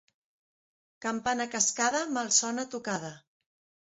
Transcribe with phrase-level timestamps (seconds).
[1.05, 3.13] Campana cascada, mal sona tocada.